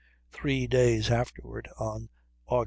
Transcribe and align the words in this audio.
Three 0.31 0.65
days 0.65 1.11
afterward, 1.11 1.69
on 1.77 2.09
Aug. 2.49 2.59